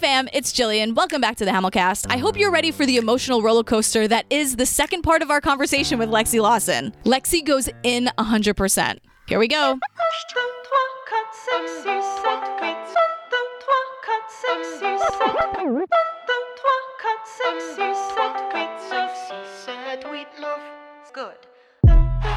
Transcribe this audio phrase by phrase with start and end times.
[0.00, 0.94] fam, it's Jillian.
[0.94, 2.06] Welcome back to the Hamilcast.
[2.08, 5.30] I hope you're ready for the emotional roller coaster that is the second part of
[5.30, 6.94] our conversation with Lexi Lawson.
[7.04, 8.98] Lexi goes in 100%.
[9.28, 9.78] Here we go.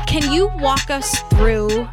[0.05, 1.87] Can you walk us through,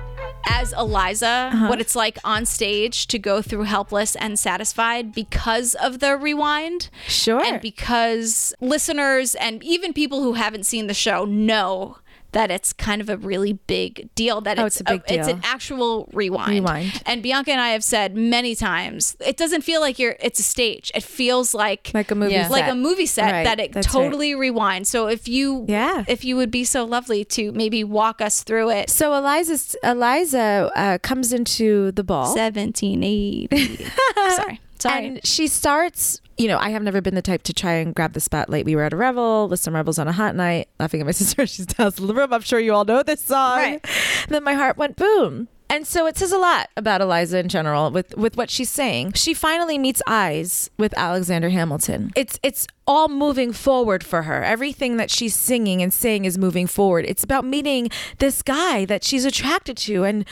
[0.49, 1.69] as Eliza, Uh-huh.
[1.69, 6.89] what it's like on stage to go through Helpless and Satisfied because of the rewind?
[7.09, 7.43] Sure.
[7.45, 11.99] And because listeners and even people who haven't seen the show know
[12.33, 15.09] that it's kind of a really big deal that Oh, it's, it's a big it's
[15.13, 15.19] deal.
[15.21, 16.51] It's an actual rewind.
[16.51, 17.03] Rewind.
[17.07, 20.43] And Bianca and I have said many times, it doesn't feel like you're it's a
[20.43, 20.91] stage.
[20.95, 22.49] It feels like Like a movie Yeah.
[22.49, 22.73] like set.
[22.73, 24.03] a movie set Right, that it that's right.
[24.05, 24.87] totally rewinds.
[24.87, 26.05] So if you Yeah.
[26.09, 28.91] if you would be so lovely to maybe walk us through it.
[28.91, 32.35] So Eliza, Eliza uh, comes into the ball.
[32.35, 33.87] 1780.
[34.37, 34.61] Sorry.
[34.81, 35.07] Sorry.
[35.07, 38.13] And she starts, you know, I have never been the type to try and grab
[38.15, 38.65] the spotlight.
[38.65, 41.13] We were at a revel with some rebels on a hot night, laughing at my
[41.23, 41.47] sister.
[41.47, 42.33] She's down in the room.
[42.33, 43.59] I'm sure you all know this song.
[43.59, 43.87] Right.
[44.29, 45.49] Then my heart went boom.
[45.71, 49.13] And so it says a lot about Eliza in general with, with what she's saying.
[49.13, 52.11] She finally meets eyes with Alexander Hamilton.
[52.17, 54.43] It's it's all moving forward for her.
[54.43, 57.05] Everything that she's singing and saying is moving forward.
[57.07, 60.25] It's about meeting this guy that she's attracted to and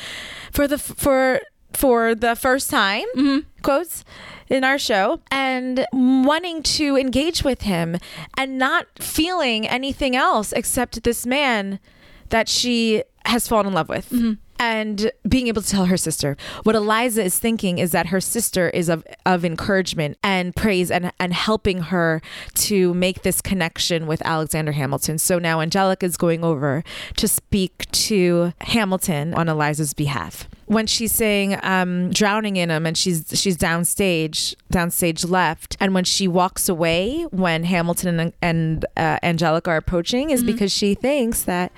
[0.51, 1.41] for the for
[1.73, 3.39] for the first time mm-hmm.
[3.63, 4.05] quotes
[4.49, 7.97] in our show and wanting to engage with him
[8.37, 11.79] and not feeling anything else except this man
[12.31, 14.09] that she has fallen in love with.
[14.11, 14.35] Mm-hmm.
[14.61, 18.71] And being able to tell her sister what Eliza is thinking is that her sister
[18.71, 22.21] is of, of encouragement and praise and, and helping her
[22.55, 25.19] to make this connection with Alexander Hamilton.
[25.19, 26.83] So now Angelica is going over
[27.19, 32.97] to speak to Hamilton on Eliza's behalf when she's saying um, drowning in him and
[32.97, 39.19] she's she's downstage downstage left and when she walks away when hamilton and, and uh,
[39.23, 41.73] angelica are approaching is because she thinks that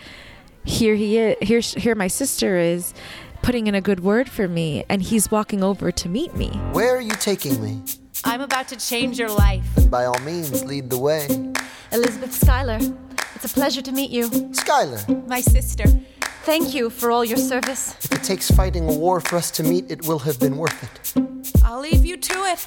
[0.64, 2.92] here he is here here my sister is
[3.42, 6.96] putting in a good word for me and he's walking over to meet me Where
[6.96, 7.82] are you taking me?
[8.22, 9.64] I'm about to change your life.
[9.78, 11.26] And by all means, lead the way.
[11.90, 12.78] Elizabeth Schuyler,
[13.34, 14.52] it's a pleasure to meet you.
[14.52, 15.84] Schuyler My sister.
[16.42, 17.94] Thank you for all your service.
[18.04, 20.82] if it takes fighting a war for us to meet, it will have been worth
[20.82, 21.62] it.
[21.64, 22.66] I'll leave you to it.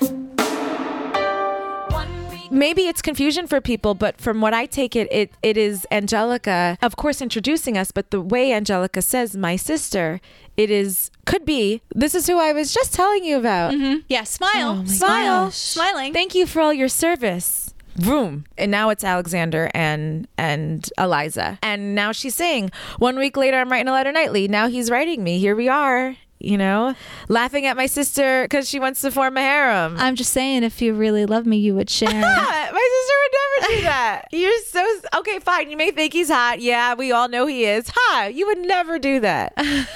[2.53, 6.77] maybe it's confusion for people but from what i take it it, it is angelica
[6.83, 10.21] of course introducing us but the way angelica says my sister
[10.55, 13.99] it is could be this is who i was just telling you about mm-hmm.
[14.07, 14.69] yeah, smile.
[14.69, 15.45] Oh my smile.
[15.45, 15.55] gosh.
[15.55, 16.13] Smiling.
[16.13, 17.72] Thank you for all your service.
[17.95, 18.45] Vroom.
[18.57, 21.59] And now it's Alexander and and Eliza.
[21.61, 24.47] And now she's saying, one week later I'm writing a letter nightly.
[24.47, 25.39] Now he's writing me.
[25.39, 26.15] Here we are.
[26.39, 26.93] You know,
[27.29, 29.95] laughing at my sister because she wants to form a harem.
[29.97, 32.09] I'm just saying, if you really love me, you would share.
[32.11, 34.25] my sister would never do that.
[34.33, 34.85] You're so
[35.19, 35.39] okay.
[35.39, 35.71] Fine.
[35.71, 36.59] You may think he's hot.
[36.59, 37.89] Yeah, we all know he is.
[37.95, 38.25] Ha!
[38.25, 39.53] You would never do that.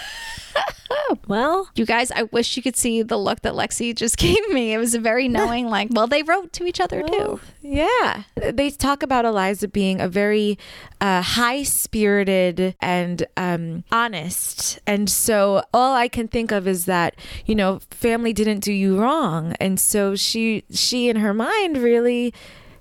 [1.28, 4.74] well, you guys, I wish you could see the look that Lexi just gave me.
[4.74, 7.40] It was a very knowing, like, well, they wrote to each other too.
[7.62, 8.24] Yeah.
[8.36, 10.58] They talk about Eliza being a very
[11.02, 14.80] uh, high spirited and um, honest.
[14.88, 19.00] And so all I can think of is that, you know, family didn't do you
[19.00, 19.54] wrong.
[19.60, 22.34] And so she, she in her mind really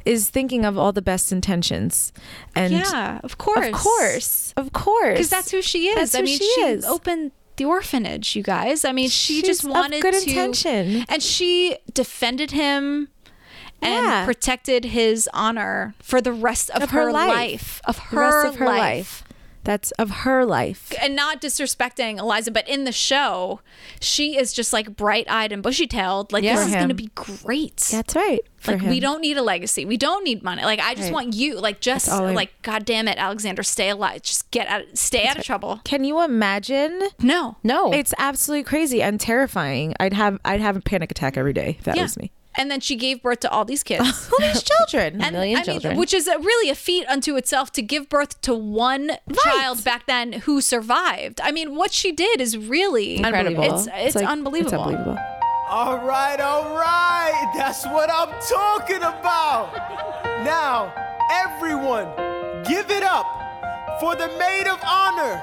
[0.04, 2.12] is thinking of all the best intentions.
[2.54, 3.66] And yeah, of course.
[3.66, 5.14] of course, of course.
[5.14, 5.96] Because that's who she is.
[5.96, 6.84] That's I mean, she she is.
[6.84, 8.84] opened the orphanage, you guys.
[8.84, 10.28] I mean, she She's just wanted good to.
[10.30, 11.04] intention.
[11.08, 13.08] And she defended him
[13.82, 14.24] and Yeah.
[14.24, 17.28] protected his honor for the rest of, Of her life.
[17.28, 17.80] life.
[17.84, 18.78] Of her, of her life.
[18.78, 19.22] life.
[19.66, 20.92] That's of her life.
[21.02, 23.60] and not disrespecting Eliza, but in the show,
[24.00, 26.32] she is just like bright eyed and bushy tailed.
[26.32, 26.56] Like Yeah.
[26.56, 27.76] this is going to be great.
[27.90, 28.40] That's right.
[28.58, 28.90] For like him.
[28.90, 29.84] we don't need a legacy.
[29.84, 30.62] We don't need money.
[30.62, 31.12] Like I just Right.
[31.14, 31.58] want you.
[31.60, 34.22] Like just That's I- like God damn it, Alexander, stay alive.
[34.22, 34.82] Just get out.
[34.94, 35.80] Stay out of trouble.
[35.84, 37.08] Can you imagine?
[37.20, 37.92] No, No.
[37.92, 39.94] It's absolutely crazy and terrifying.
[40.00, 42.02] I'd have I'd have a panic attack every day if that yeah.
[42.02, 42.30] was me.
[42.58, 44.30] And then she gave birth to all these kids.
[44.32, 45.20] All these children.
[45.22, 45.92] And million I children.
[45.92, 49.12] mean, which is a, really a feat unto itself to give birth to one
[49.44, 51.40] child back then who survived.
[51.42, 53.62] I mean, what she did is really Incredible.
[53.62, 54.74] It's it's, like- unbelievable.
[54.74, 55.18] It's unbelievable.
[55.68, 57.52] All right, all right.
[57.56, 59.74] That's what I'm talking about.
[60.44, 60.92] Now,
[61.44, 62.06] everyone,
[62.64, 63.26] give it up
[64.00, 65.42] for the maid of honor,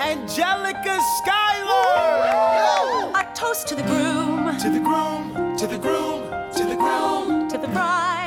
[0.00, 3.10] Angelica Schuyler.
[3.16, 6.03] A toast to the groom, To the groom, to the groom,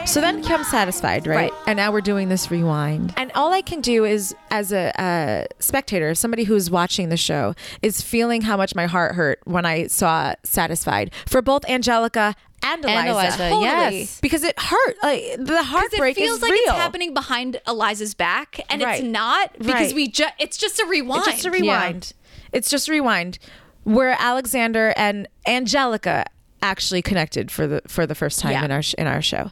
[0.08, 1.52] So then comes satisfied, right?
[1.52, 1.54] Right.
[1.68, 3.14] And now we're doing this rewind.
[3.18, 7.54] And all I can do is, as a, a spectator, somebody who's watching the show,
[7.82, 12.86] is feeling how much my heart hurt when I saw satisfied for both Angelica and
[12.86, 12.98] Eliza.
[13.00, 13.64] And Eliza, Totally.
[14.00, 14.20] yes.
[14.22, 14.96] Because it hurt.
[15.04, 16.62] Like the Because heartbreak it feels like real.
[16.64, 19.00] it's happening behind Eliza's back, and Right.
[19.02, 19.94] it's not because Right.
[19.96, 21.24] we just it's just a rewind.
[21.28, 22.14] It's just a rewind.
[22.54, 23.40] It's just a rewind
[23.84, 26.26] where Alexander and Angelica
[26.62, 28.66] actually connected for the for the first time Yeah.
[28.66, 29.52] in our sh- in our show,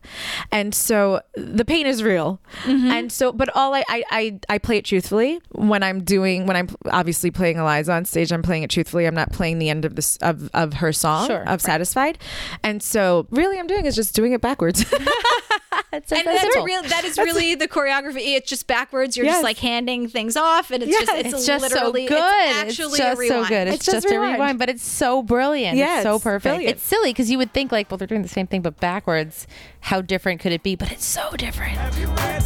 [0.51, 2.91] and so the pain is real, Mm-hmm.
[2.91, 6.55] and so but all I, I I I play it truthfully when I'm doing when
[6.55, 8.31] I'm obviously playing Eliza on stage.
[8.31, 9.05] I'm playing it truthfully.
[9.05, 11.47] I'm not playing the end of this of of her song Sure.
[11.47, 12.17] of Satisfied,
[12.63, 14.85] and so really I'm doing is just doing it backwards.
[15.97, 16.63] It's so and that's simple.
[16.63, 16.81] real.
[16.83, 18.35] That is really the choreography.
[18.35, 19.15] It's just backwards.
[19.17, 19.35] You're Yes.
[19.35, 21.05] just like handing things off, and it's Yes.
[21.07, 22.17] just it's, It's just so literally good.
[22.17, 23.67] It's actually it's just a so good.
[23.67, 24.33] It's, It's just just, a rewind.
[24.33, 25.77] rewind, but it's so brilliant.
[25.77, 26.43] Yes, it's so perfect.
[26.43, 26.75] brilliant.
[26.77, 29.47] It's silly because you would think like, well, they're doing the same thing but backwards.
[29.81, 30.75] How different could it be?
[30.75, 31.73] But it's so different.
[31.77, 32.43] Have you read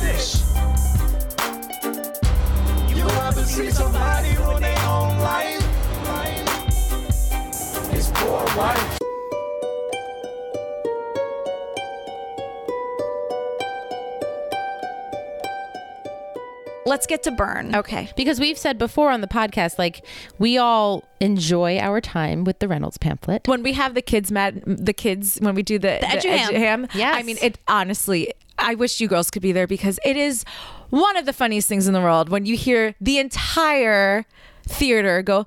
[16.86, 17.76] Let's get to burn.
[17.76, 18.10] okay.
[18.16, 20.06] Because we've said before on the podcast, like
[20.40, 23.48] we all enjoy our time with the Reynolds pamphlet.
[23.48, 26.48] when we have the kids mad the kids when we do the, the, Eduham.
[26.50, 27.16] eduham, Yes.
[27.20, 30.46] i mean it honestly i wish you girls could be there because it is
[30.90, 34.26] one of the funniest things in the world when you hear the entire
[34.64, 35.46] theater go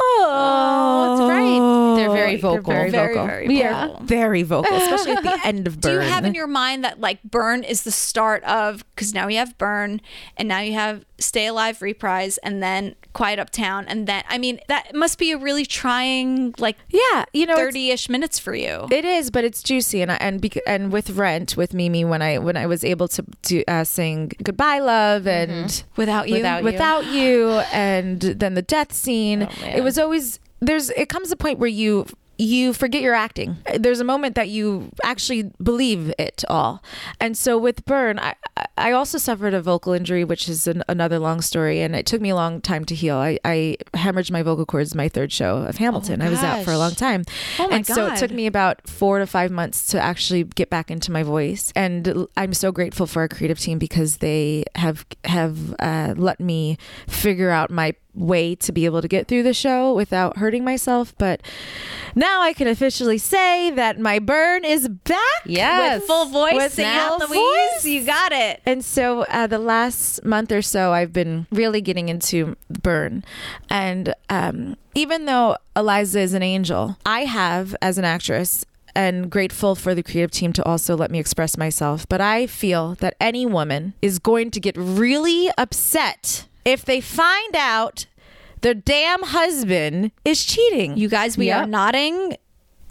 [0.00, 1.58] oh that's right.
[1.60, 1.96] Oh.
[1.96, 2.72] They're very They're vocal.
[2.72, 3.96] very Very, vocal very we vocal.
[3.96, 5.92] are very vocal especially at the end of burn.
[6.00, 9.28] Do you have in your mind that like burn is the start of because now
[9.28, 10.00] you have burn
[10.36, 14.58] and now you have stay alive reprise and then quiet uptown and then I mean
[14.68, 18.88] that must be a really trying like yeah you know 30-ish minutes for you.
[18.90, 22.22] It is, but it's juicy, and I, and bec- and with Rent with Mimi when
[22.22, 26.36] I when I was able to do uh, sing Goodbye Love and Without you.
[26.36, 26.64] Without you.
[26.64, 31.36] without you and then the death scene Oh, it was always there's it comes a
[31.36, 32.06] point where you
[32.42, 33.56] you forget your acting.
[33.78, 36.82] There's a moment that you actually believe it all.
[37.20, 38.34] And so with burn i
[38.76, 42.20] i also suffered a vocal injury which is an, another long story and it took
[42.20, 43.16] me a long time to heal.
[43.16, 46.20] I i hemorrhaged my vocal cords my third show of hamilton.
[46.20, 47.24] I was out for a long time.
[47.58, 50.70] Oh my and so it took me about four to five months to actually get
[50.70, 51.72] back into my voice.
[51.76, 56.78] And I'm so grateful for our creative team because they have have uh, let me
[57.06, 61.14] figure out my way to be able to get through the show without hurting myself
[61.18, 61.40] but
[62.14, 66.00] now i can officially say that my burn is back Yes.
[66.00, 67.28] with full voice, With full Louise.
[67.30, 67.84] voice.
[67.84, 68.60] You got it.
[68.64, 73.24] and so uh, the last month or so, I've been really getting into Burn.
[73.68, 79.74] And um, even though Eliza is an angel, I have, as an actress, and grateful
[79.74, 82.08] for the creative team to also let me express myself.
[82.08, 87.56] But I feel that any woman is going to get really upset if they find
[87.56, 88.06] out
[88.60, 90.96] their damn husband is cheating.
[90.96, 92.36] You guys, we are nodding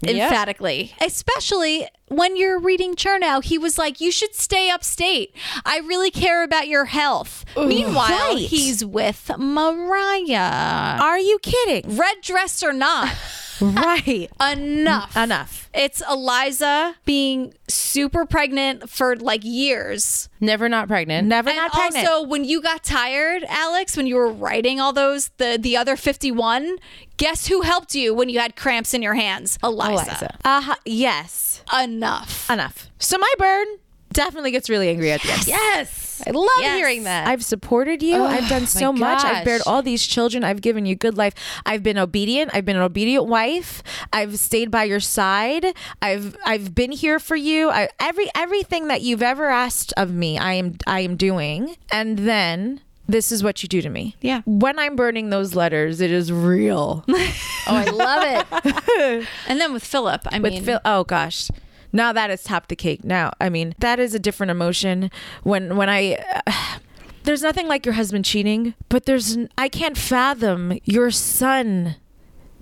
[0.06, 3.42] emphatically, especially when you're reading Chernow.
[3.42, 5.34] He was like, "You should stay upstate.
[5.64, 8.38] I really care about your health." Meanwhile, right.
[8.38, 10.98] he's with Maria.
[11.00, 11.96] Are you kidding?
[11.96, 13.08] Red dress or not,
[13.62, 14.28] right.
[14.52, 15.16] enough.
[15.16, 15.70] Enough.
[15.74, 20.28] It's Eliza being super pregnant for like years.
[20.40, 21.28] Never not pregnant.
[21.28, 22.06] Never and not pregnant.
[22.08, 25.96] also, when you got tired, Alex, when you were writing all those, the the other
[25.96, 26.76] fifty one,
[27.16, 29.58] guess who helped you when you had cramps in your hands?
[29.62, 29.92] Eliza.
[29.92, 30.38] Eliza.
[30.44, 30.74] uh-huh.
[30.84, 31.62] Yes.
[31.82, 32.50] Enough.
[32.50, 32.90] enough.
[32.98, 33.66] So my burn
[34.12, 35.46] definitely gets really angry at the end.
[35.46, 36.11] Yes.
[36.26, 36.76] I love Yes.
[36.76, 37.26] hearing that.
[37.26, 38.16] I've supported you.
[38.16, 39.24] Oh, I've done so much.
[39.24, 40.44] I've bared all these children.
[40.44, 41.34] I've given you good life.
[41.66, 42.50] I've been obedient.
[42.54, 43.82] I've been an obedient wife.
[44.12, 45.66] I've stayed by your side.
[46.00, 47.70] I've I've been here for you.
[47.70, 51.76] I, every everything that you've ever asked of me, I am I am doing.
[51.90, 54.16] And then this is what you do to me.
[54.20, 54.42] Yeah.
[54.46, 57.04] When I'm burning those letters, it is real.
[57.08, 57.34] oh,
[57.66, 59.26] I love it.
[59.48, 60.80] And then with Philip, I with mean, Phil.
[60.84, 61.48] Oh gosh.
[61.92, 63.04] Now that is top the cake.
[63.04, 65.10] Now, I mean, that is a different emotion.
[65.42, 66.78] When when I, uh,
[67.24, 71.96] there's nothing like your husband cheating, but there's I can't fathom your son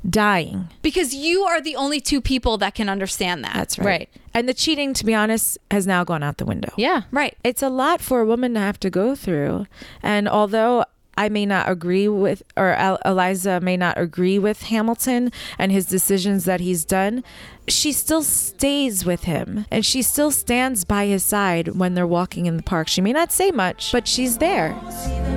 [0.08, 0.68] dying.
[0.82, 3.54] because you are the only two people that can understand that.
[3.54, 3.86] That's right.
[3.86, 4.08] Right.
[4.32, 6.72] And the cheating, to be honest, has now gone out the window.
[6.76, 7.02] Yeah.
[7.10, 7.36] right.
[7.44, 9.66] It's a lot for a woman to have to go through.
[10.02, 10.84] And although
[11.16, 15.86] I may not agree with, or El- Eliza may not agree with Hamilton and his
[15.86, 17.22] decisions that he's done,
[17.68, 22.46] she still stays with him and she still stands by his side when they're walking
[22.46, 22.88] in the park.
[22.88, 24.72] She may not say much, but she's there.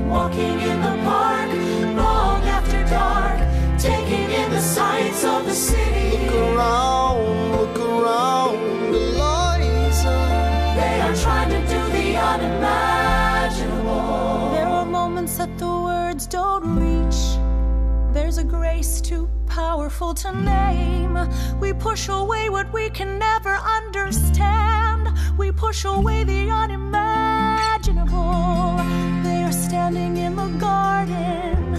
[0.08, 1.50] Walking in the park
[1.96, 3.40] long after dark,
[3.80, 5.94] taking in the sights of the city.
[18.34, 21.20] There's a grace too powerful to name.
[21.60, 25.08] We push away what we can never understand.
[25.38, 28.78] We push away the unimaginable.
[29.22, 31.76] They are standing in the garden.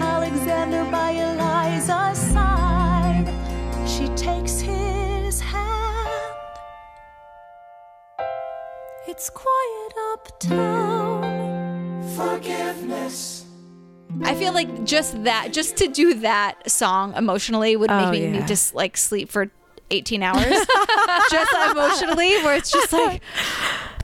[0.00, 3.34] Alexander by Eliza's side.
[3.84, 6.36] She takes his hand.
[9.08, 10.71] It's quiet uptown.
[14.22, 18.32] I feel like just that, just to do that song emotionally would make Oh, me
[18.34, 18.46] yeah.
[18.46, 19.50] just like sleep for
[19.90, 20.44] 18 hours.
[21.30, 23.22] just emotionally, where it's just like.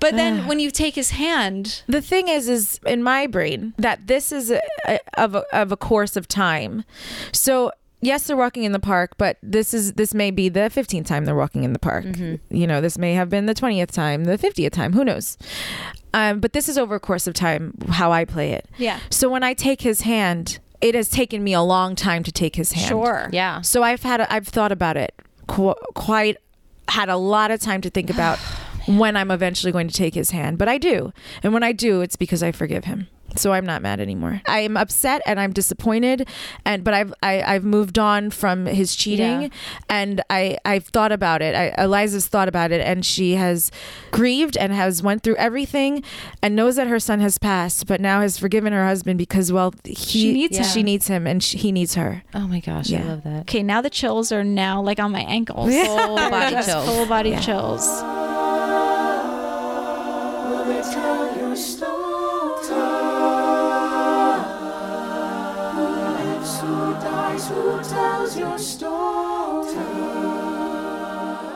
[0.01, 4.07] But then when you take his hand, the thing is is in my brain that
[4.07, 6.85] this is a, a, of a, of a course of time
[7.33, 11.07] so yes they're walking in the park but this is this may be the 15th
[11.07, 12.05] time they're walking in the park
[12.51, 15.37] you know this may have been the 20th time the 50th time who knows
[16.15, 18.99] um, but this is over a course of time how i play it Yeah.
[19.11, 22.55] so when i take his hand it has taken me a long time to take
[22.55, 23.29] his hand sure.
[23.33, 23.63] Yeah.
[23.63, 25.13] so I've had a, I've thought about it
[25.49, 26.37] qu- quite
[26.89, 28.39] had a lot of time to think about
[28.89, 31.13] when I'm eventually going to take his hand, but I do.
[31.43, 33.09] And when I do, it's because I forgive him.
[33.37, 34.41] So I'm not mad anymore.
[34.49, 36.27] I am upset and I'm disappointed
[36.65, 39.49] and but I've I, I've moved on from his cheating Yeah.
[39.91, 41.55] and I I've thought about it.
[41.55, 43.71] I, Eliza's thought about it and she has
[44.13, 46.03] grieved and has went through everything
[46.43, 49.75] and knows that her son has passed, but now has forgiven her husband because well
[49.85, 50.65] he She needs him.
[50.65, 52.23] she needs him and she, he needs her.
[52.33, 53.01] Oh my gosh, Yeah.
[53.03, 53.41] I love that.
[53.43, 55.69] Okay, now the chills are now like on my ankles.
[55.87, 56.87] Full body chills.
[56.89, 57.87] Full body chills.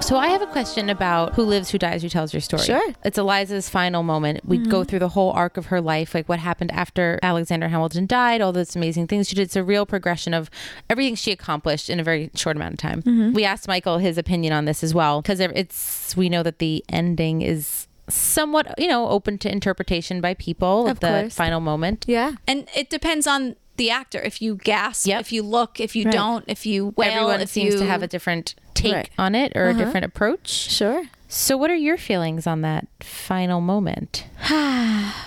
[0.03, 2.65] So I have a question about who lives, who dies, who tells your story.
[2.65, 2.81] Sure.
[2.81, 3.07] Mm-hmm.
[3.07, 4.41] It's Eliza's final moment.
[4.45, 8.07] We go through the whole arc of her life, like what happened after Alexander Hamilton
[8.07, 9.43] died, all those amazing things she did.
[9.43, 10.51] It's a real progression of
[10.91, 13.03] everything she accomplished in a very short amount of time.
[13.03, 13.33] Mm-hmm.
[13.33, 16.85] We asked Michael his opinion on this as well because it's we know that the
[16.89, 21.35] ending is somewhat you know open to interpretation by people Of the course.
[21.35, 22.05] final moment.
[22.09, 22.33] Yeah.
[22.47, 24.21] And it depends on the actor.
[24.21, 25.21] If you gasp, Yep.
[25.23, 26.13] if you look, if you Right.
[26.13, 29.11] don't, if you wail, Everyone if seems you to have a different take Right.
[29.19, 29.81] on it or Uh-huh.
[29.81, 30.49] a different approach.
[30.49, 31.05] Sure.
[31.29, 34.25] So, what are your feelings on that final moment?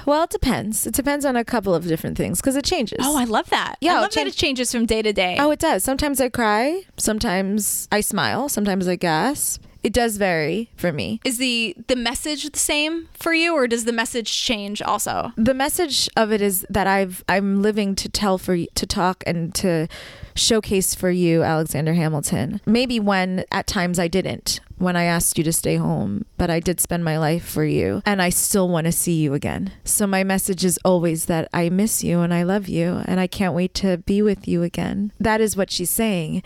[0.06, 0.86] Well, it depends.
[0.86, 3.00] It depends on a couple of different things because it changes.
[3.02, 3.76] Oh, I love that.
[3.82, 5.38] Yeah, I I'll love that change- it changes from day to day.
[5.40, 5.84] oh, it does.
[5.84, 6.84] Sometimes I cry.
[6.98, 8.48] Sometimes I smile.
[8.50, 9.64] Sometimes I gasp.
[9.86, 11.22] It does vary for me.
[11.24, 15.32] is the the message the same for you, or does the message change also?
[15.38, 19.54] The message of it is that I've I'm living to tell for to talk and
[19.56, 19.88] to
[20.34, 22.62] showcase for you, Alexander Hamilton.
[22.66, 26.60] Maybe when at times I didn't, when I asked you to stay home, but I
[26.60, 29.72] did spend my life for you, and I still want to see you again.
[29.84, 33.28] So my message is always that I miss you and I love you, and I
[33.28, 35.12] can't wait to be with you again.
[35.20, 36.42] That is what she's saying.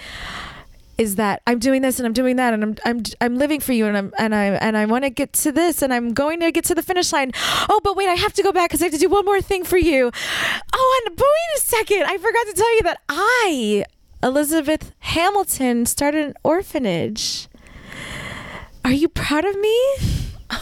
[0.99, 3.71] Is that I'm doing this and I'm doing that and I'm I'm I'm living for
[3.71, 6.41] you and I'm and I and I want to get to this and I'm going
[6.41, 7.31] to get to the finish line.
[7.69, 9.39] Oh, but wait, I have to go back because I have to do one more
[9.41, 10.11] thing for you.
[10.73, 13.85] Oh, and but wait a second, I forgot to tell you that I,
[14.21, 17.47] Elizabeth Hamilton, started an orphanage.
[18.83, 19.79] Are you proud of me?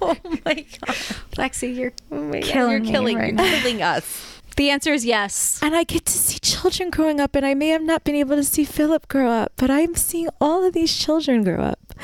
[0.00, 0.94] Oh my god!
[1.36, 3.58] Lexi, you're oh Killing you're me killing, right you're now.
[3.60, 4.37] killing us.
[4.58, 5.60] The answer is yes.
[5.62, 8.36] And I get to see children growing up, and I may have not been able
[8.36, 11.94] to see Philip grow up, but I'm seeing all of these children grow up.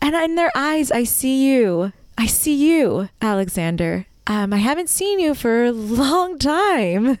[0.00, 1.92] And in their eyes, I see you.
[2.16, 4.06] I see you, Alexander.
[4.26, 7.18] Um, I haven't seen you for a long time.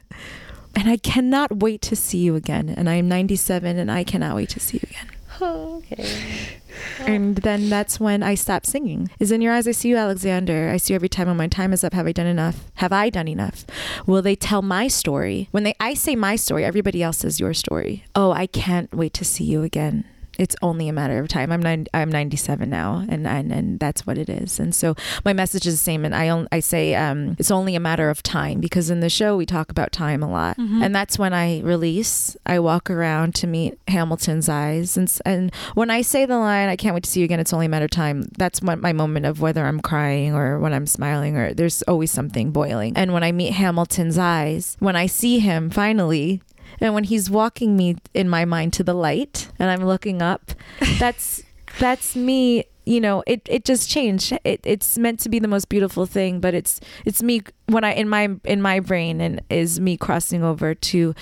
[0.74, 2.70] And I cannot wait to see you again.
[2.70, 5.10] And I am 97, and I cannot wait to see you again.
[5.42, 6.48] Okay.
[7.00, 9.10] And then that's when I stop singing.
[9.20, 10.70] Is in your eyes, I see you, Alexander.
[10.72, 11.92] I see you every time when my time is up.
[11.92, 12.64] Have I done enough?
[12.74, 13.66] Have I done enough?
[14.06, 15.48] Will they tell my story?
[15.50, 18.04] When they I say my story, everybody else says your story.
[18.14, 20.04] Oh, I can't wait to see you again.
[20.38, 21.52] It's only a matter of time.
[21.52, 24.58] I'm nine, I'm 97 now, and, and and that's what it is.
[24.58, 26.04] And so my message is the same.
[26.04, 29.10] And I on- I say um, it's only a matter of time because in the
[29.10, 32.36] show we talk about time a lot, and that's when I release.
[32.46, 36.76] I walk around to meet Hamilton's eyes, and and when I say the line, "I
[36.76, 38.22] can't wait to see you again," it's only a matter of time.
[38.38, 42.10] That's what my moment of whether I'm crying or when I'm smiling, or there's always
[42.10, 42.96] something boiling.
[42.96, 46.40] And when I meet Hamilton's eyes, when I see him finally,
[46.80, 50.52] and when he's walking me in my mind to the light and I'm looking up,
[50.98, 51.42] that's
[51.78, 52.64] that's me.
[52.84, 54.36] You know, it, it just changed.
[54.42, 57.92] It, it's meant to be the most beautiful thing, but it's it's me when I
[57.92, 61.14] in my in my brain and is me crossing over to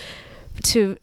[0.64, 0.96] to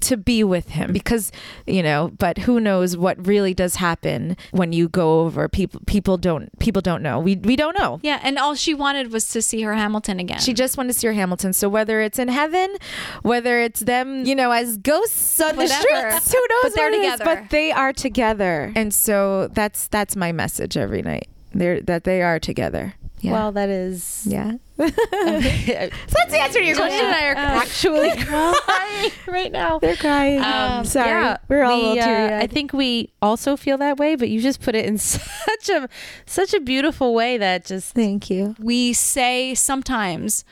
[0.00, 1.30] to be with him because
[1.66, 6.16] you know but who knows what really does happen when you go over people people
[6.16, 9.40] don't people don't know we we don't know Yeah, and all she wanted was to
[9.40, 10.40] see her Hamilton again.
[10.40, 11.52] she just wanted to see her Hamilton.
[11.52, 12.74] So whether it's in heaven,
[13.22, 15.80] whether it's them, you know, as ghosts on the Whatever.
[16.20, 16.62] streets, who knows?
[16.64, 17.24] But they're it is, together.
[17.42, 21.28] But they are together, and so that's that's my message every night.
[21.52, 22.94] They're that they are together.
[23.24, 23.32] Yeah.
[23.32, 24.26] Well, that is.
[24.28, 24.52] yeah.
[24.76, 27.06] so that's the answer to your question.
[27.06, 29.78] and I are actually crying right now.
[29.78, 30.40] They're crying.
[30.40, 32.42] Um, Sorry, yeah, we're all a little uh, teary-eyed.
[32.42, 35.88] I think we also feel that way, but you just put it in such a
[36.26, 38.56] such a beautiful way that just Thank you.
[38.58, 40.44] we say sometimes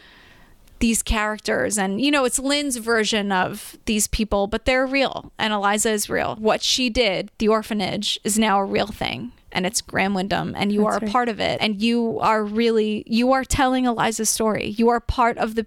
[0.78, 5.52] these characters and you know it's Lin's version of these people but they're real and
[5.52, 9.80] Eliza is real what she did the orphanage is now a real thing and it's
[9.80, 13.44] Graham Windham and you are a part of it and you are really you are
[13.44, 15.66] telling Eliza's story you are part of the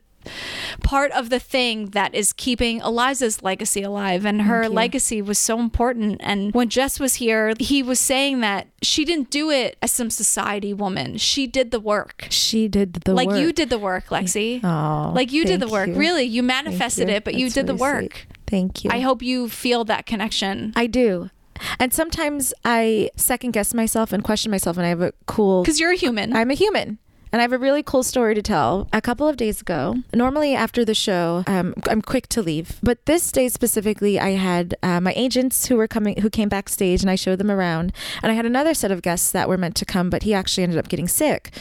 [0.82, 5.60] part of the thing that is keeping Eliza's legacy alive and her legacy was so
[5.60, 9.92] important and when Jess was here he was saying that she didn't do it as
[9.92, 13.18] some society woman she did the work She did the work.
[13.18, 13.39] like work.
[13.39, 14.62] you did the work, Lexi.
[14.63, 15.89] Oh, like you did the work.
[15.89, 15.94] you.
[15.96, 17.15] Really, you manifested you.
[17.15, 18.00] it, but you That's did the work.
[18.00, 18.25] sweet.
[18.48, 18.89] Thank you.
[18.92, 20.74] I hope you feel that connection.
[20.75, 21.30] I do.
[21.79, 25.79] And sometimes I second guess myself and question myself, and I have a cool Because
[25.79, 26.36] you're a human.
[26.36, 27.00] I'm a human.
[27.31, 28.88] And I have a really cool story to tell.
[28.93, 32.79] A couple of days ago, normally after the show, um, I'm quick to leave.
[32.81, 37.01] But this day specifically, I had uh, my agents who were coming, who came backstage,
[37.01, 37.91] and I showed them around.
[38.24, 40.63] And I had another set of guests that were meant to come, but he actually
[40.63, 41.51] ended up getting sick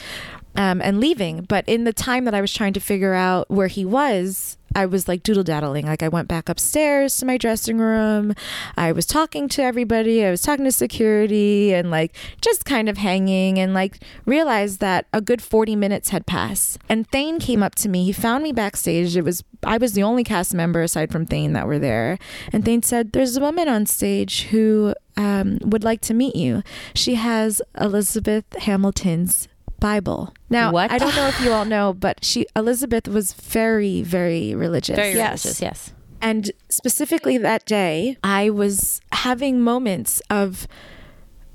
[0.55, 1.43] um, and leaving.
[1.43, 4.87] But in the time that I was trying to figure out where he was, I
[4.87, 5.87] was like doodle daddling.
[5.87, 8.35] Like I went back upstairs to my dressing room.
[8.77, 10.25] I was talking to everybody.
[10.25, 15.07] I was talking to security and like just kind of hanging and like realized that
[15.13, 16.79] a good 40 minutes had passed.
[16.89, 18.05] And Thane came up to me.
[18.05, 19.17] He found me backstage.
[19.17, 22.19] It was I was the only cast member aside from Thane that were there.
[22.53, 26.63] And Thane said, "There's a woman on stage who um, would like to meet you.
[26.95, 29.49] She has Elizabeth Hamilton's
[29.85, 30.33] Bible.
[30.49, 30.91] Now, What?
[30.91, 34.97] I don't know if you all know, but she Elizabeth was very, very religious.
[34.97, 35.45] very Yes.
[35.45, 35.61] religious.
[35.61, 35.93] Yes.
[36.23, 40.67] And specifically that day, I was having moments of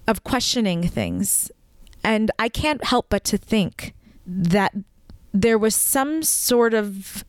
[0.07, 1.51] of questioning things.
[2.03, 3.93] And I can't help but to think
[4.27, 4.73] that
[5.33, 7.23] there was some sort of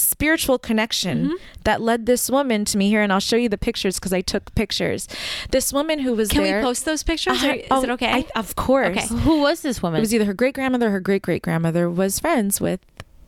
[0.00, 1.34] spiritual connection Mm-hmm.
[1.64, 4.20] that led this woman to me here and I'll show you the pictures because I
[4.20, 5.08] took pictures.
[5.50, 7.42] This woman who was Can there we post those pictures?
[7.42, 8.10] Uh, or is oh, it okay?
[8.34, 8.96] I- of course.
[8.96, 9.06] Okay.
[9.22, 9.98] Who was this woman?
[9.98, 12.80] It was either her great grandmother or her great great grandmother was friends with.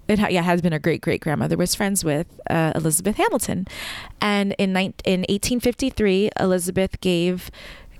[0.08, 3.66] It ha- yeah has been her great great grandmother was friends with uh, Elizabeth Hamilton,
[4.20, 7.50] and in nine in 1853 Elizabeth gave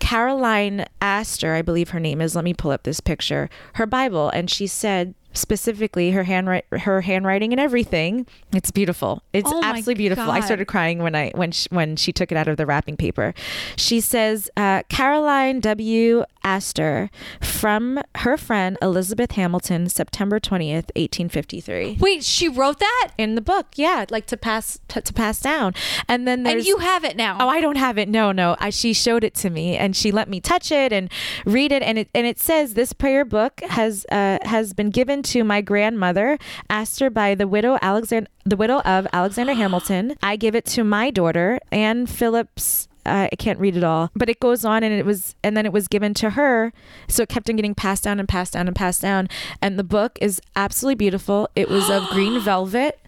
[0.01, 2.35] Caroline Astor I believe her name is.
[2.35, 3.49] Let me pull up this picture.
[3.75, 8.27] Her Bible, and she said specifically her handwrite her handwriting and everything.
[8.53, 9.23] It's beautiful.
[9.33, 10.31] It's Oh absolutely beautiful.
[10.31, 12.97] I started crying when I when she, when she took it out of the wrapping
[12.97, 13.35] paper.
[13.77, 16.25] She says uh, Caroline W.
[16.45, 17.09] Astor
[17.41, 21.97] from her friend Elizabeth Hamilton, September twentieth, eighteen fifty three.
[22.01, 25.73] Wait, she wrote that, In the book, yeah, like to pass to, to pass down,
[26.09, 27.39] and then there's and you have it now.
[27.41, 28.09] Oh, I don't have it.
[28.09, 28.57] No, no.
[28.59, 31.11] I, she showed it to me, and she let me touch it and
[31.45, 35.22] read it, and it and it says this prayer book has uh, has been given
[35.23, 40.17] to my grandmother, Astor, by the widow Alexander, the widow of Alexander Hamilton.
[40.23, 42.89] I give it to my daughter, Anne Phillips.
[43.05, 45.67] Uh, I can't read it all, but it goes on, and it was, and then
[45.67, 46.73] it was given to her,
[47.09, 49.29] so it kept on getting passed down and passed down and passed down.
[49.61, 51.49] And the book is absolutely beautiful.
[51.57, 53.01] It was of green velvet.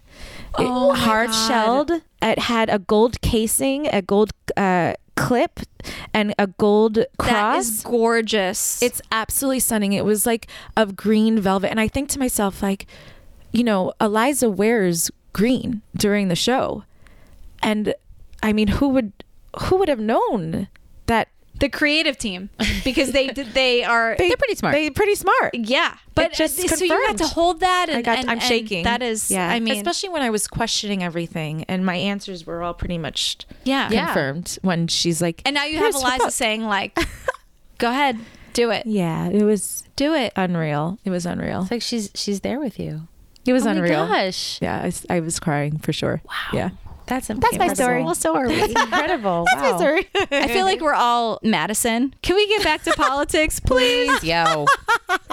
[0.57, 1.91] Oh hard shelled.
[2.21, 5.59] It had a gold casing, a gold uh, clip,
[6.13, 7.65] and a gold cross.
[7.65, 8.81] is gorgeous.
[8.81, 9.93] it's absolutely stunning.
[9.93, 12.87] It was like of green velvet, and I think to myself, like,
[13.51, 16.83] you know, Eliza wears green during the show,
[17.61, 17.93] and
[18.43, 19.11] I mean, who would
[19.63, 20.67] who would have known
[21.05, 22.49] that the creative team
[22.83, 24.75] because they they are they, They're pretty smart.
[24.75, 25.53] They're pretty smart.
[25.53, 25.95] yeah.
[26.15, 27.17] But just so you got confirmed.
[27.19, 28.19] to hold that, and I got.
[28.19, 28.83] and- I'm and shaking.
[28.85, 29.49] That is, yeah.
[29.49, 33.37] I mean, especially when I was questioning everything, and my answers were all pretty much
[33.65, 34.05] yeah, Yeah.
[34.05, 36.97] confirmed when she's like, And now you have "Here's her Eliza book." saying like,
[37.77, 38.17] "Go ahead,
[38.53, 40.99] do it, Yeah, it was do it." unreal.
[41.03, 41.63] It was unreal.
[41.63, 43.07] It's like she's she's there with you.
[43.45, 44.07] It was oh unreal.
[44.07, 44.59] my gosh.
[44.61, 46.21] Yeah, I, was- I was crying for sure.
[46.25, 46.33] Wow.
[46.53, 46.69] Yeah.
[47.07, 48.03] That's That's my story.
[48.03, 48.61] Well, so are we.
[48.63, 49.45] incredible.
[49.55, 49.77] That's wow.
[49.79, 50.07] Sorry.
[50.31, 52.13] I feel like we're all Madison.
[52.21, 54.23] Can we get back to politics, please?
[54.23, 54.65] Yo.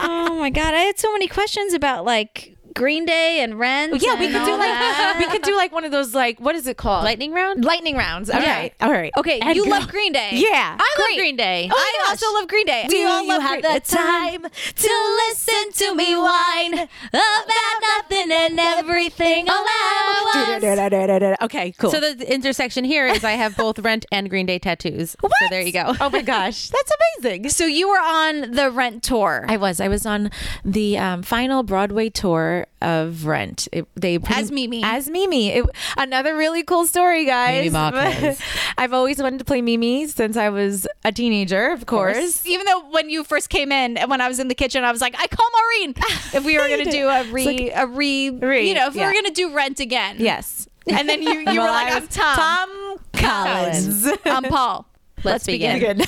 [0.04, 4.02] Oh my god, I had so many questions about like Green Day and Rent.
[4.02, 5.16] yeah, we could do like that.
[5.18, 7.04] we could do like one of those like what is it called?
[7.04, 7.64] Lightning round?
[7.64, 8.30] lightning rounds.
[8.30, 8.56] All Yeah.
[8.58, 8.74] right.
[8.80, 9.12] All right.
[9.16, 9.70] Okay, And you go.
[9.70, 10.30] love Green Day.
[10.32, 10.76] Yeah.
[10.78, 11.68] I love Green Day.
[11.72, 12.86] I also love Green Day.
[12.88, 17.80] Do we all you love have Green- the time to listen to me whine about
[18.10, 21.90] nothing and everything all at Okay, cool.
[21.90, 25.16] So the intersection here is I have both Rent and Green Day tattoos.
[25.20, 25.94] So there you go.
[26.00, 27.48] oh my gosh, that's amazing.
[27.50, 29.44] So you were on the Rent tour.
[29.48, 29.80] I was.
[29.80, 30.30] I was on
[30.64, 33.68] the um, final Broadway tour of Rent.
[33.72, 34.82] It, they As Mimi.
[34.82, 35.50] As Mimi.
[35.50, 37.72] It, another really cool story, guys.
[38.78, 42.46] I've always wanted to play Mimi since I was a teenager, of course.
[42.46, 44.92] Even though when you first came in and when I was in the kitchen, I
[44.92, 45.94] was like, I call Maureen
[46.34, 49.00] if we were going to do a re, a re, Re, you know, if we
[49.00, 49.06] yeah.
[49.06, 50.16] were going to do Rent again.
[50.18, 50.68] Yes.
[50.86, 52.36] And then you, you were like, I'm Tom.
[52.36, 54.08] Tom Collins.
[54.24, 54.86] I'm Paul.
[55.24, 55.78] Let's, begin.
[55.78, 56.06] Good.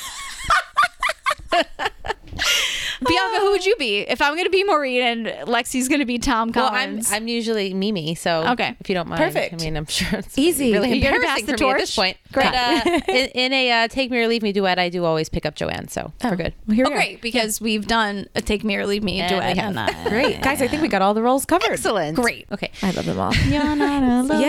[3.06, 6.06] Bianca, who would you be if I'm going to be Maureen and Lexi's going to
[6.06, 7.12] be Tom Well, I'm Collins?
[7.12, 8.76] I'm usually Mimi, so Okay.
[8.80, 9.54] if you don't mind, Perfect.
[9.54, 10.72] I mean, I'm sure it's Easy.
[10.72, 12.04] really You're gonna embarrassing pass the for me at this torch?
[12.04, 12.16] point.
[12.32, 12.44] Great.
[12.44, 15.28] But uh, in, in a uh, Take Me or Leave Me duet, I do always
[15.28, 16.54] pick up Joanne, so we're good.
[16.66, 16.98] Well, here oh, we are.
[16.98, 19.56] great, because we've done a Take Me or Leave Me Yeah, duet.
[19.58, 19.76] have.
[19.76, 20.40] and, uh, Great.
[20.42, 21.70] Guys, I think we got all the roles covered.
[21.72, 22.16] Excellent.
[22.16, 22.46] Great.
[22.52, 22.70] Okay.
[22.82, 23.34] I love them all.
[23.34, 24.44] You're not alone.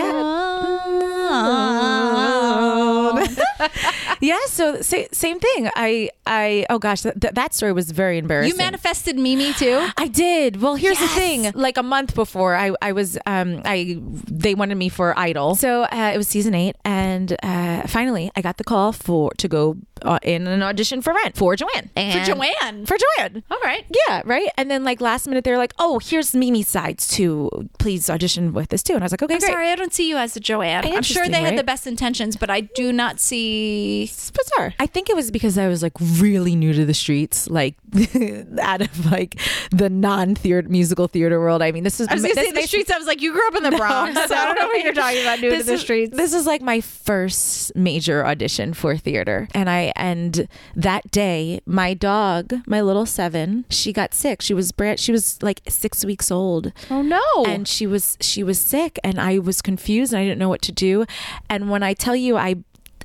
[4.20, 5.70] Yeah, so sa- same thing.
[5.76, 8.52] I I oh gosh, that, that story was very embarrassing.
[8.52, 9.86] You manifested Mimi too?
[9.96, 10.60] I did.
[10.60, 11.52] Well, here's the thing.
[11.54, 15.82] Like a month before, I I was um I they wanted me for Idol, so
[15.84, 19.76] uh, it was season eight, and uh, finally I got the call for to go
[20.02, 21.90] uh, in an audition for Rent for Joanne.
[21.94, 22.86] For Joanne.
[22.86, 23.42] For Joanne.
[23.50, 23.84] All right.
[24.08, 24.48] Yeah, right.
[24.56, 27.50] And then like last minute, they're like, "Oh, here's Mimi's sides too.
[27.78, 29.92] Please audition with this too." And I was like, "Okay, I'm great." sorry, I don't
[29.92, 30.84] see you as a Joanne.
[30.84, 34.04] I'm sure Interesting, they had the best intentions, but I do not see.
[34.04, 34.74] It's bizarre.
[34.78, 37.74] I think it was because I was like really new to the streets, like
[38.60, 39.38] out of like
[39.70, 41.62] the non-theater musical theater world.
[41.62, 42.90] I mean, this is I was this say the streets.
[42.90, 44.92] I was like, you grew up in the Bronx, so I don't know what you're
[44.92, 45.40] talking about.
[45.40, 46.16] New to the is, streets.
[46.16, 49.48] This is like my first major audition for theater.
[49.54, 54.42] And I and that day, my dog, my little seven, she got sick.
[54.42, 56.72] She was brand she was like six weeks old.
[56.90, 57.44] oh no!
[57.46, 60.62] And she was she was sick and I was confused and I didn't know what
[60.62, 61.04] to do.
[61.48, 62.56] And when I tell you I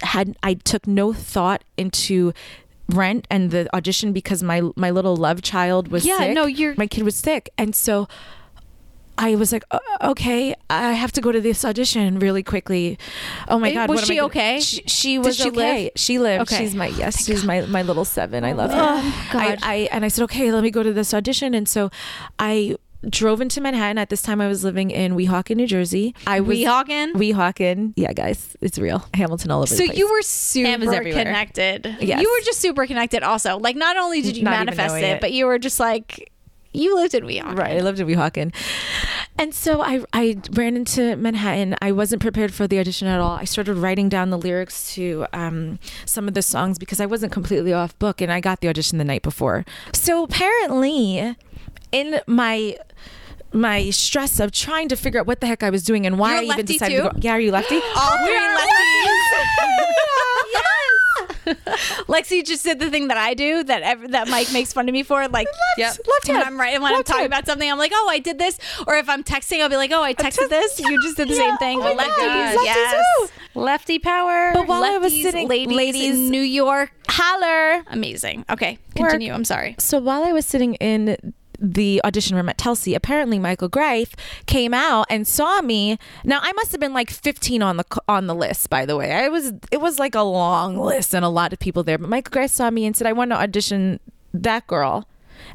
[0.04, 2.34] had I took no thought into
[2.94, 6.34] rent and the audition because my my little love child was Yeah, sick.
[6.34, 8.08] no, you're- my kid was sick and so
[9.18, 12.98] I was like, "Uh, okay, I have to go to this audition really quickly.
[13.50, 14.60] Oh my Eh, god, was she I gonna-" okay?
[14.62, 15.84] She, she was she okay.
[15.84, 15.92] live?
[15.96, 16.42] She lived.
[16.44, 16.58] Okay.
[16.58, 17.26] She's my yes.
[17.26, 18.44] She's my my little seven.
[18.44, 18.78] I love her.
[18.80, 19.60] Oh, God.
[19.62, 21.54] I, I and I said, okay, let me go to this audition.
[21.54, 21.92] And so
[22.40, 22.78] I
[23.10, 23.98] drove into Manhattan.
[23.98, 26.16] At this time, I was living in Weehawken, New Jersey.
[26.28, 27.14] I was Weehawken?
[27.14, 27.94] Weehawken.
[27.96, 29.06] Yeah, guys, it's real.
[29.14, 29.68] Hamilton all over.
[29.68, 29.98] So the place.
[29.98, 31.96] you were super connected.
[32.00, 32.22] Yes.
[32.22, 33.24] You were just super connected.
[33.24, 35.22] Also, like not only did you Not manifest it, it.
[35.22, 36.32] but you were just like
[36.74, 37.58] you lived in Weehawken.
[37.58, 38.54] Right, I lived in Weehawken.
[39.38, 41.76] And so I, I ran into Manhattan.
[41.82, 43.32] I wasn't prepared for the audition at all.
[43.32, 47.32] I started writing down the lyrics to um, some of the songs because I wasn't
[47.32, 49.66] completely off book and I got the audition the night before.
[49.94, 51.36] So apparently,
[51.92, 52.78] in my
[53.54, 56.30] my stress of trying to figure out what the heck I was doing and why
[56.32, 57.04] You're I even lefty decided too?
[57.04, 57.20] to go.
[57.20, 57.76] Yeah, are you lefty?
[57.96, 59.22] All three We are lefties.
[60.54, 60.68] yes.
[62.08, 64.94] Lexi just did the thing that I do that ev- that Mike makes fun of
[64.94, 65.28] me for.
[65.28, 65.88] Like, Yep.
[66.08, 66.48] Left when hand.
[66.48, 67.34] I'm right, and when I'm talking hand.
[67.34, 68.58] about something, I'm like, oh, I did this.
[68.88, 70.80] Or if I'm texting, I'll be like, oh, I texted this.
[70.80, 71.82] You just did the same thing.
[71.82, 73.06] Oh my Lefties, God, lefties yes.
[73.20, 73.28] too.
[73.60, 74.52] Lefty power.
[74.54, 77.84] But while I was sitting, ladies, ladies, in New York, holler.
[77.88, 78.46] amazing.
[78.50, 79.34] Okay, continue.
[79.34, 79.76] I'm sorry.
[79.80, 84.16] So while I was sitting in the audition room at Telsey, apparently Michael Greif
[84.48, 85.98] came out and saw me.
[86.26, 88.70] Now I must have been like 15 on the on the list.
[88.70, 91.60] By the way, I was it was like a long list and a lot of
[91.60, 91.98] people there.
[91.98, 94.00] But Michael Greif saw me and said, "I want to audition
[94.34, 95.08] that girl."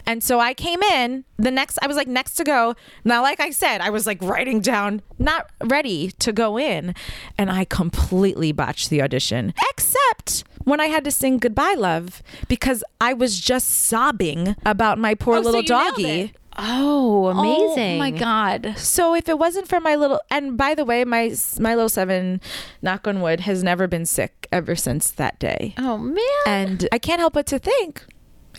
[0.04, 2.74] And so I came in the next, I was like next to go.
[3.04, 6.94] Now, like I said, I was like writing down, not ready to go in.
[7.38, 12.84] And I completely botched the audition, except when I had to sing Goodbye Love because
[13.00, 16.20] I was just sobbing about my poor Oh, so little you doggy.
[16.20, 16.30] it.
[16.58, 17.96] oh, amazing.
[17.96, 18.74] Oh my god.
[18.76, 22.40] So if it wasn't for my little, and by the way, my my little seven,
[22.82, 25.74] knock on wood, has never been sick ever since that day.
[25.78, 26.24] Oh man.
[26.46, 28.04] And I can't help but to think,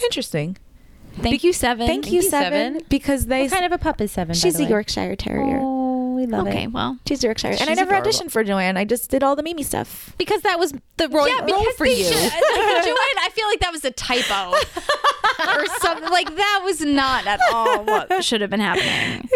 [0.03, 0.57] interesting.
[1.19, 1.87] Thank you, Seven.
[1.87, 2.81] Thank, you, you, seven, Seven.
[2.89, 3.41] because they.
[3.43, 4.33] what kind of a pup is seven?
[4.33, 4.69] by she's the a way?
[4.69, 5.57] Yorkshire Terrier.
[5.59, 5.76] Oh,
[6.17, 6.71] we love Okay, it.
[6.73, 8.11] well, She's Yorkshire, and I never adorable.
[8.11, 8.75] auditioned for Joanne.
[8.77, 10.13] I just did all the Mimi stuff.
[10.17, 12.03] Because that was the role, yeah, role for you.
[12.03, 16.09] should- like, Joanne, I feel like that was a typo or something.
[16.09, 19.29] Like that was not at all what should have been happening.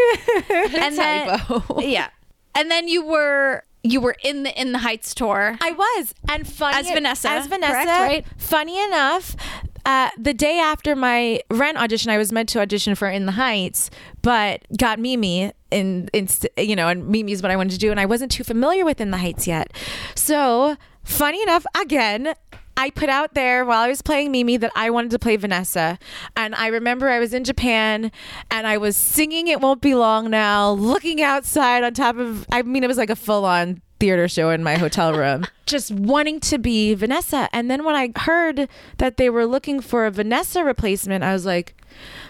[0.81, 1.79] and then, Typo.
[1.81, 2.09] yeah,
[2.55, 5.57] and then you were you were in the in the Heights tour.
[5.61, 8.25] I was, and funny As Vanessa, as Vanessa, correct, right?
[8.37, 9.35] Funny enough.
[9.83, 13.31] Uh, the day after my rent audition, I was meant to audition for In the
[13.31, 13.89] Heights,
[14.21, 17.99] but got Mimi in, in you know, and Mimi's what I wanted to do, and
[17.99, 19.71] I wasn't too familiar with In the Heights yet.
[20.15, 22.33] So, funny enough, again,
[22.77, 25.99] I put out there while I was playing Mimi that I wanted to play Vanessa.
[26.35, 28.11] And I remember I was in Japan
[28.49, 32.61] and I was singing It Won't Be Long Now, looking outside on top of, I
[32.63, 36.39] mean, it was like a full on theater show in my hotel room, just wanting
[36.39, 37.47] to be Vanessa.
[37.53, 41.45] And then when I heard that they were looking for a Vanessa replacement, I was
[41.45, 41.79] like,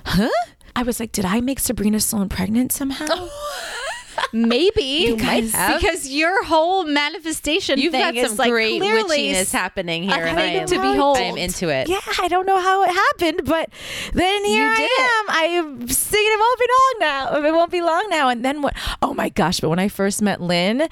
[0.06, 0.30] huh?
[0.75, 3.27] I was like, did I make Sabrina Sloan pregnant somehow?
[4.34, 5.79] Maybe might have.
[5.81, 10.25] because your whole manifestation You've thing got is some like great clearly witchiness happening here,
[10.25, 11.17] and I am, to behold.
[11.17, 11.89] I am into it.
[11.89, 13.69] Yeah, I don't know how it happened, but
[14.13, 14.99] then here You I did it.
[15.01, 15.25] am.
[15.29, 17.47] I am singing it won't be long now.
[17.47, 18.29] It won't be long now.
[18.29, 18.73] And then what?
[19.01, 19.60] Oh my gosh!
[19.60, 20.88] But when I first met Lin.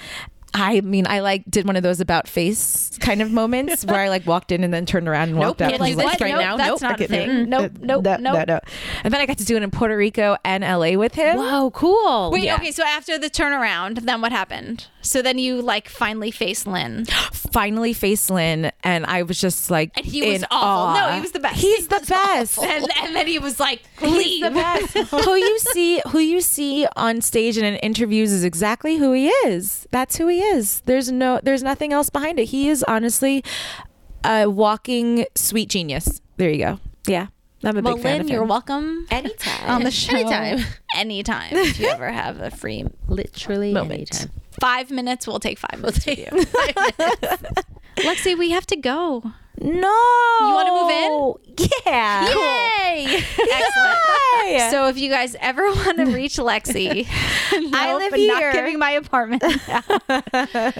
[0.53, 4.09] I mean, I like did one of those about face kind of moments where I
[4.09, 5.69] like walked in and then turned around and walked out.
[5.71, 6.57] can't and do was this like, right nope, now.
[6.57, 6.91] That's Nope.
[6.91, 7.49] not a thing.
[7.49, 8.19] Nope, uh, nope, no, nope.
[8.19, 8.59] no, no.
[9.03, 11.37] And then I got to do it in Puerto Rico and LA with him.
[11.37, 12.31] Whoa, cool.
[12.31, 12.55] Wait, Yeah.
[12.55, 14.87] okay, so after the turnaround, then what happened?
[15.01, 17.05] So then you like finally face Lin.
[17.51, 21.01] Finally face Lin, and I was just like, And he was in awful.
[21.01, 21.55] No, he was the best.
[21.59, 22.59] He's He the best.
[22.61, 24.43] And, and then he was like, He's leave.
[24.43, 24.93] the best.
[25.25, 29.29] who you see, who you see on stage and in interviews is exactly who he
[29.29, 29.87] is.
[29.91, 30.81] That's who he is.
[30.81, 32.45] There's no, there's nothing else behind it.
[32.49, 33.43] He is honestly
[34.23, 36.21] a walking sweet genius.
[36.37, 36.79] There you go.
[37.07, 37.27] Yeah,
[37.63, 39.69] I'm a Well, big fan Lin, of you're welcome Anytime.
[39.69, 40.15] on the show.
[40.15, 40.65] Anytime.
[40.95, 41.53] Anytime.
[41.55, 43.93] if you ever have a free Literally Moment.
[43.93, 44.29] anytime.
[44.59, 46.25] Five minutes, we'll take five minutes with you.
[47.97, 49.23] Lexi, we have to go.
[49.61, 49.93] No,
[50.39, 50.89] You wanna move
[51.57, 51.69] in?
[51.85, 52.27] Yeah.
[52.29, 53.05] Yay!
[53.37, 53.97] Excellent.
[54.45, 54.67] Yay.
[54.71, 57.05] So if you guys ever want to reach Lexi,
[57.73, 58.53] I live I'm not here.
[58.53, 59.43] giving my apartment.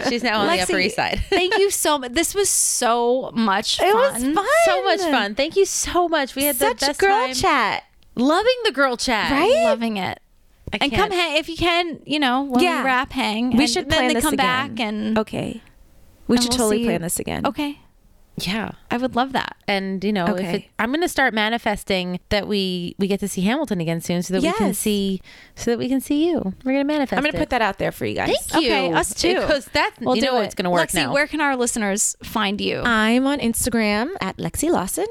[0.08, 1.20] She's now on the Upper East Side.
[1.30, 2.14] Thank you so much.
[2.14, 4.46] This was so much it was fun.
[4.64, 5.36] so much fun.
[5.36, 6.36] Thank you so much.
[6.36, 7.34] We had Such the best girl time.
[7.34, 7.84] chat.
[8.16, 9.30] Loving the girl chat.
[9.32, 9.64] Right?
[9.66, 10.22] Loving it.
[10.74, 12.00] I And can't- come hang if you can.
[12.06, 12.80] You know, when Yeah.
[12.80, 13.52] we wrap, hang.
[13.56, 14.46] We and should then plan they this come again.
[14.76, 15.62] back and Okay.
[16.28, 17.46] We And should we'll totally plan this again.
[17.46, 17.80] okay.
[18.42, 18.72] Yeah.
[18.90, 19.58] I would love that.
[19.68, 20.56] And you know, if Okay.
[20.56, 24.24] it, I'm going to start manifesting that we we get to see Hamilton again soon,
[24.24, 25.20] so that we can see,
[25.56, 26.54] so that we can see you.
[26.64, 27.18] We're going to manifest.
[27.18, 28.30] I'm going to put that out there for you guys.
[28.48, 28.70] Thank you.
[28.72, 29.42] Okay, us too.
[29.42, 30.46] Because that's We'll you do know it.
[30.46, 31.12] it's going to work Lexi, now.
[31.14, 32.80] where can our listeners find you?
[32.86, 35.08] I'm on Instagram at Lexi Lawson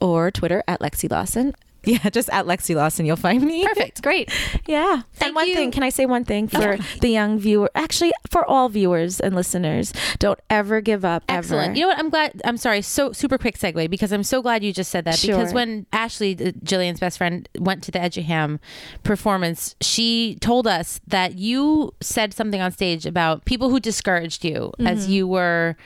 [0.00, 1.54] or Twitter at Lexi Lawson.
[2.04, 3.66] Yeah, just at Lexi Lawson, you'll find me.
[3.66, 4.02] Perfect.
[4.02, 4.30] Great.
[4.66, 5.02] Yeah.
[5.14, 5.54] Thank and one you.
[5.54, 7.70] thing, can I say one thing for the young viewer?
[7.74, 11.22] Actually, for all viewers and listeners, don't ever give up.
[11.26, 11.70] Excellent.
[11.70, 11.74] Ever.
[11.76, 11.98] You know what?
[11.98, 12.42] I'm glad.
[12.44, 12.82] I'm sorry.
[12.82, 16.32] So super quick segue because I'm so glad you just said that because when Ashley,
[16.34, 18.58] uh, Jillian's best friend, went to the Eduham
[19.04, 24.72] performance, she told us that you said something on stage about people who discouraged you
[24.80, 25.12] as Mm-hmm.
[25.12, 25.76] you were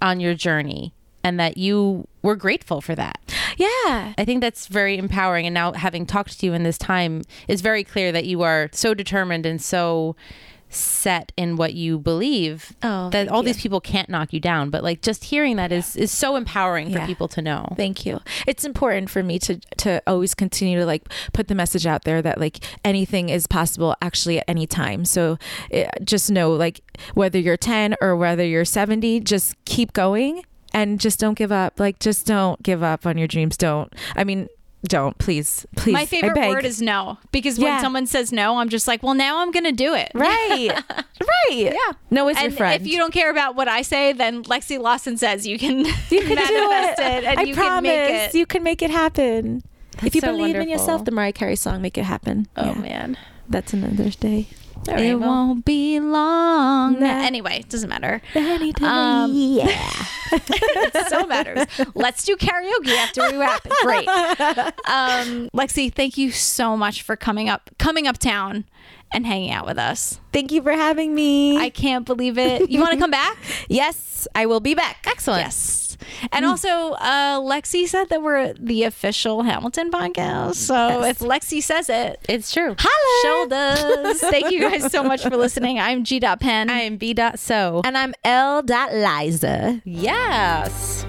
[0.00, 0.94] on your journey,
[1.28, 3.18] and that you were grateful for that.
[3.58, 4.14] yeah.
[4.18, 5.46] I think that's very empowering.
[5.46, 8.68] And now, having talked to you in this time, it's very clear that you are
[8.72, 10.16] so determined and so
[10.70, 13.46] set in what you believe Oh, that all you.
[13.46, 14.68] these people can't knock you down.
[14.68, 17.06] But like just hearing that is is so empowering for Yeah.
[17.06, 17.72] people to know.
[17.76, 18.20] Thank you.
[18.46, 22.20] It's important for me to to always continue to like put the message out there
[22.20, 25.06] that like anything is possible actually at any time.
[25.06, 25.38] So
[25.70, 26.80] eh, just know like
[27.14, 31.78] whether you're 10 or whether you're 70, just keep going and just don't give up.
[31.80, 33.56] Like just don't give up on your dreams.
[33.56, 33.92] Don't.
[34.16, 34.48] I mean,
[34.84, 35.92] don't please, please.
[35.92, 36.48] My I favorite beg.
[36.50, 39.64] word is no because when someone says no, I'm just like, well, now I'm going
[39.64, 40.10] to do it.
[40.14, 40.68] right,
[41.20, 41.50] right.
[41.50, 41.92] Yeah.
[42.10, 42.80] No is your friend.
[42.80, 45.78] if you don't care about what I say, then Lexi Lawson says you can,
[46.10, 47.24] you can manifest do it.
[47.24, 48.34] and I you promise can make it.
[48.34, 49.62] you can make it happen.
[50.04, 52.74] if you so believe in yourself, the Mariah Carey song "Make It Happen." Oh Yeah.
[52.78, 53.18] man.
[53.48, 54.46] that's another day.
[54.86, 57.00] Right, it won't be long.
[57.00, 57.06] Nah.
[57.06, 58.22] Anyway, it doesn't matter.
[58.34, 59.90] Um, yeah.
[60.32, 61.66] It so matters.
[61.94, 63.66] Let's do karaoke after we wrap.
[63.82, 64.08] Great.
[64.88, 68.64] Um, Lexi, thank you so much for coming up, coming uptown,
[69.12, 70.20] and hanging out with us.
[70.32, 71.56] Thank you for having me.
[71.56, 72.70] I can't believe it.
[72.70, 73.36] You want to come back?
[73.68, 75.04] yes, I will be back.
[75.06, 75.42] excellent.
[75.42, 75.84] Yes.
[76.32, 80.54] And also, uh, Lexi said that we're the official Hamilton podcast.
[80.54, 82.76] So if Lexi says it, It's true.
[83.22, 84.20] Show does.
[84.20, 85.78] Thank you guys so much for listening.
[85.78, 86.20] I'm G.
[86.20, 86.70] Pen.
[86.70, 87.14] I am B.
[87.14, 87.82] Dot So.
[87.84, 88.62] And I'm L.
[88.62, 89.82] Liza.
[89.84, 91.04] Yes.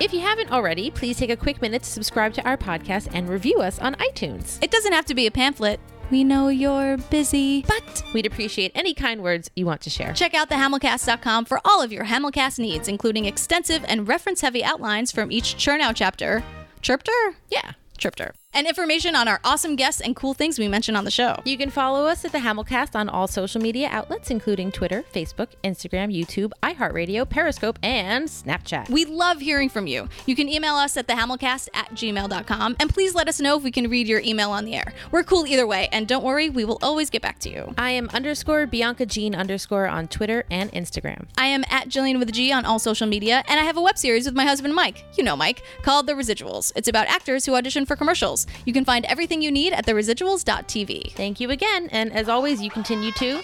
[0.00, 3.28] If you haven't already, please take a quick minute to subscribe to our podcast and
[3.28, 4.58] review us on iTunes.
[4.62, 5.78] It doesn't have to be a pamphlet.
[6.10, 7.62] We know you're busy.
[7.62, 10.12] But we'd appreciate any kind words you want to share.
[10.12, 14.62] Check out the Hamilcast.com for all of your Hamilcast needs, including extensive and reference heavy
[14.62, 16.42] outlines from each Chernow chapter.
[16.82, 17.12] Chirpter?
[17.50, 17.72] Yeah.
[17.96, 18.34] Chirpter.
[18.54, 21.36] And information on our awesome guests and cool things we mention on the show.
[21.44, 25.48] You can follow us at the Hamilcast on all social media outlets, including Twitter, Facebook,
[25.64, 28.90] Instagram, YouTube, iHeartRadio, Periscope, and Snapchat.
[28.90, 30.08] We love hearing from you.
[30.26, 33.70] You can email us at thehamilcast at gmail.com, and please let us know if we
[33.70, 34.92] can read your email on the air.
[35.10, 37.74] We're cool either way, and don't worry, we will always get back to you.
[37.78, 41.26] I am underscore Bianca Jean underscore on Twitter and Instagram.
[41.38, 43.82] I am at Jillian with a G on all social media, and I have a
[43.82, 46.72] web series with my husband Mike, you know Mike, called The Residuals.
[46.76, 48.41] It's about actors who audition for commercials.
[48.42, 48.66] Residuals.
[48.66, 51.12] You can find everything you need at theresiduals.tv.
[51.12, 53.42] Thank you again, and as always, you continue to.